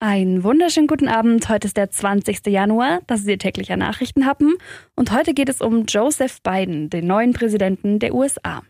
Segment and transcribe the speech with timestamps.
[0.00, 1.48] Einen wunderschönen guten Abend.
[1.48, 2.46] Heute ist der 20.
[2.46, 4.54] Januar, das ist Ihr täglicher Nachrichtenhappen.
[4.94, 8.62] Und heute geht es um Joseph Biden, den neuen Präsidenten der USA.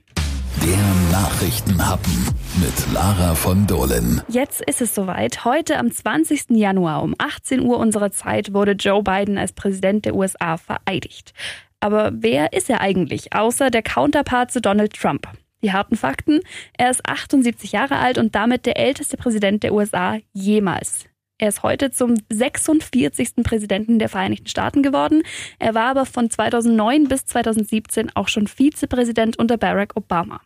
[0.62, 4.22] Der Nachrichtenhappen mit Lara von Dohlen.
[4.28, 5.44] Jetzt ist es soweit.
[5.44, 6.56] Heute am 20.
[6.56, 11.34] Januar um 18 Uhr unserer Zeit wurde Joe Biden als Präsident der USA vereidigt.
[11.80, 15.28] Aber wer ist er eigentlich, außer der Counterpart zu Donald Trump?
[15.62, 16.40] Die harten Fakten,
[16.78, 21.04] er ist 78 Jahre alt und damit der älteste Präsident der USA jemals.
[21.40, 23.44] Er ist heute zum 46.
[23.44, 25.22] Präsidenten der Vereinigten Staaten geworden.
[25.60, 30.40] Er war aber von 2009 bis 2017 auch schon Vizepräsident unter Barack Obama.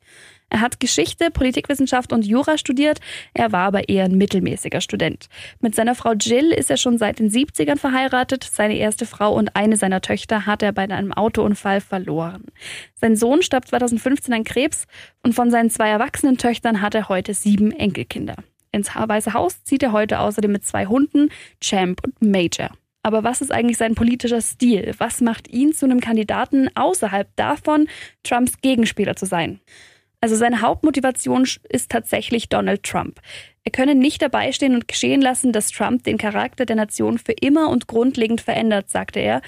[0.50, 3.00] Er hat Geschichte, Politikwissenschaft und Jura studiert.
[3.32, 5.30] Er war aber eher ein mittelmäßiger Student.
[5.60, 8.44] Mit seiner Frau Jill ist er schon seit den 70ern verheiratet.
[8.52, 12.44] Seine erste Frau und eine seiner Töchter hat er bei einem Autounfall verloren.
[13.00, 14.86] Sein Sohn starb 2015 an Krebs
[15.22, 18.36] und von seinen zwei erwachsenen Töchtern hat er heute sieben Enkelkinder.
[18.72, 21.28] Ins Weiße Haus zieht er heute außerdem mit zwei Hunden,
[21.60, 22.70] Champ und Major.
[23.02, 24.94] Aber was ist eigentlich sein politischer Stil?
[24.98, 27.88] Was macht ihn zu einem Kandidaten außerhalb davon,
[28.22, 29.60] Trumps Gegenspieler zu sein?
[30.20, 33.20] Also seine Hauptmotivation ist tatsächlich Donald Trump.
[33.64, 37.32] Er könne nicht dabei stehen und geschehen lassen, dass Trump den Charakter der Nation für
[37.32, 39.42] immer und grundlegend verändert, sagte er.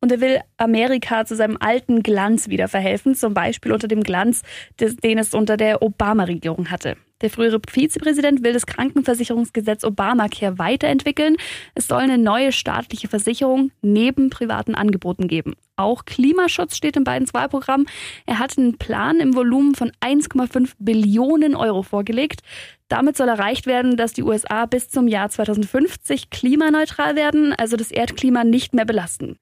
[0.00, 4.42] Und er will Amerika zu seinem alten Glanz wieder verhelfen, zum Beispiel unter dem Glanz,
[4.80, 6.96] den es unter der Obama-Regierung hatte.
[7.20, 11.36] Der frühere Vizepräsident will das Krankenversicherungsgesetz Obamacare weiterentwickeln.
[11.74, 15.54] Es soll eine neue staatliche Versicherung neben privaten Angeboten geben.
[15.76, 17.86] Auch Klimaschutz steht in beiden Wahlprogramm.
[18.26, 22.42] Er hat einen Plan im Volumen von 1,5 Billionen Euro vorgelegt.
[22.88, 27.90] Damit soll erreicht werden, dass die USA bis zum Jahr 2050 klimaneutral werden, also das
[27.90, 29.38] Erdklima nicht mehr belasten.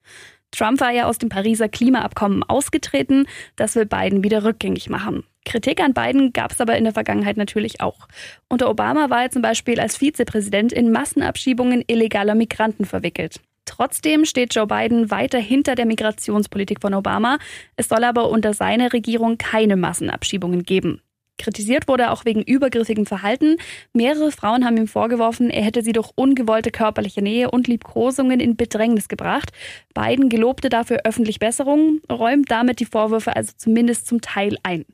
[0.51, 3.25] Trump war ja aus dem Pariser Klimaabkommen ausgetreten.
[3.55, 5.23] Das will Biden wieder rückgängig machen.
[5.45, 8.07] Kritik an Biden gab es aber in der Vergangenheit natürlich auch.
[8.49, 13.39] Unter Obama war er zum Beispiel als Vizepräsident in Massenabschiebungen illegaler Migranten verwickelt.
[13.65, 17.37] Trotzdem steht Joe Biden weiter hinter der Migrationspolitik von Obama.
[17.75, 21.01] Es soll aber unter seiner Regierung keine Massenabschiebungen geben.
[21.39, 23.57] Kritisiert wurde er auch wegen übergriffigem Verhalten.
[23.91, 28.55] Mehrere Frauen haben ihm vorgeworfen, er hätte sie durch ungewollte körperliche Nähe und Liebkosungen in
[28.55, 29.51] Bedrängnis gebracht.
[29.93, 34.85] Biden gelobte dafür öffentlich Besserungen, räumt damit die Vorwürfe also zumindest zum Teil ein.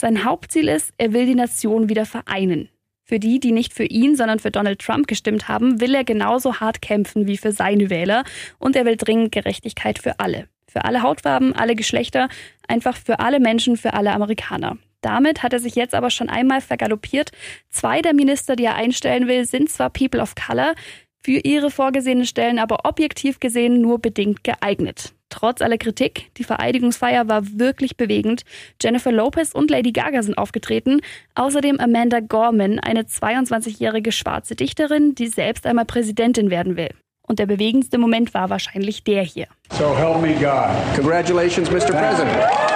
[0.00, 2.68] Sein Hauptziel ist, er will die Nation wieder vereinen.
[3.02, 6.60] Für die, die nicht für ihn, sondern für Donald Trump gestimmt haben, will er genauso
[6.60, 8.22] hart kämpfen wie für seine Wähler
[8.60, 10.46] und er will dringend Gerechtigkeit für alle.
[10.70, 12.28] Für alle Hautfarben, alle Geschlechter,
[12.68, 14.78] einfach für alle Menschen, für alle Amerikaner.
[15.00, 17.32] Damit hat er sich jetzt aber schon einmal vergaloppiert.
[17.68, 20.76] Zwei der Minister, die er einstellen will, sind zwar People of Color,
[21.24, 25.12] für ihre vorgesehenen Stellen aber objektiv gesehen nur bedingt geeignet.
[25.30, 28.42] Trotz aller Kritik, die Vereidigungsfeier war wirklich bewegend.
[28.82, 31.00] Jennifer Lopez und Lady Gaga sind aufgetreten.
[31.34, 36.90] Außerdem Amanda Gorman, eine 22-jährige schwarze Dichterin, die selbst einmal Präsidentin werden will.
[37.22, 39.48] Und der bewegendste Moment war wahrscheinlich der hier.
[39.72, 40.70] So help me God.
[40.96, 41.92] Congratulations, Mr.
[41.92, 42.67] President.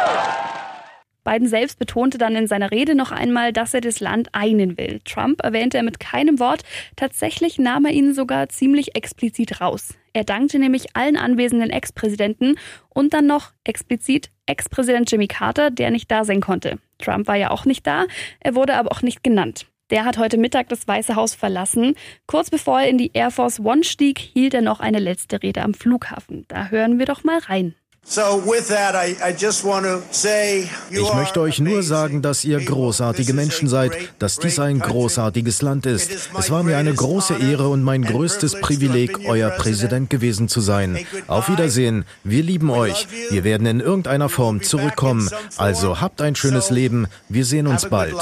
[1.25, 5.00] Biden selbst betonte dann in seiner Rede noch einmal, dass er das Land einen will.
[5.05, 6.62] Trump erwähnte er mit keinem Wort.
[6.97, 9.94] Tatsächlich nahm er ihn sogar ziemlich explizit raus.
[10.12, 12.56] Er dankte nämlich allen anwesenden Ex-Präsidenten
[12.88, 16.78] und dann noch explizit Ex-Präsident Jimmy Carter, der nicht da sein konnte.
[16.99, 18.06] Trump war ja auch nicht da,
[18.41, 19.66] er wurde aber auch nicht genannt.
[19.91, 21.94] Der hat heute Mittag das Weiße Haus verlassen.
[22.27, 25.62] Kurz bevor er in die Air Force One stieg, hielt er noch eine letzte Rede
[25.62, 26.47] am Flughafen.
[26.49, 27.75] Da hören wir doch mal rein.
[30.91, 35.87] Ich möchte euch nur sagen, dass ihr großartige Menschen seid, dass dies ein großartiges Land
[35.87, 36.11] ist.
[36.39, 40.99] Es war mir eine große Ehre und mein größtes Privileg, euer Präsident gewesen zu sein.
[41.27, 42.05] Auf Wiedersehen.
[42.23, 43.07] Wir lieben euch.
[43.31, 45.31] Wir werden in irgendeiner Form zurückkommen.
[45.57, 47.07] Also habt ein schönes Leben.
[47.29, 48.15] Wir sehen uns bald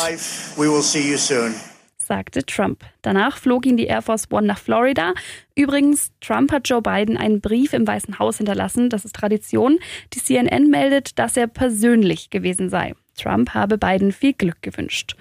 [2.10, 2.82] sagte Trump.
[3.02, 5.14] Danach flog ihn die Air Force One nach Florida.
[5.54, 8.90] Übrigens, Trump hat Joe Biden einen Brief im Weißen Haus hinterlassen.
[8.90, 9.78] Das ist Tradition.
[10.12, 12.94] Die CNN meldet, dass er persönlich gewesen sei.
[13.16, 15.14] Trump habe Biden viel Glück gewünscht.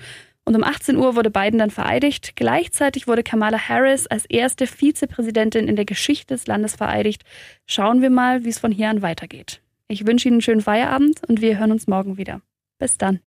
[0.45, 2.35] Und um 18 Uhr wurde Biden dann vereidigt.
[2.35, 7.21] Gleichzeitig wurde Kamala Harris als erste Vizepräsidentin in der Geschichte des Landes vereidigt.
[7.67, 9.61] Schauen wir mal, wie es von hier an weitergeht.
[9.87, 12.41] Ich wünsche Ihnen einen schönen Feierabend und wir hören uns morgen wieder.
[12.79, 13.17] Bis dann.